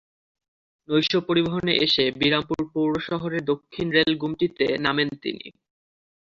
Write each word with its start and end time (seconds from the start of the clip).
নৈশ 0.89 1.11
পরিবহনে 1.27 1.73
এসে 1.85 2.05
বিরামপুর 2.19 2.61
পৌর 2.73 2.91
শহরের 3.01 3.43
দক্ষিণ 3.45 3.87
রেল 3.91 4.11
গুমটিতে 4.21 4.65
নামেন 4.77 5.09
তিনি। 5.23 5.45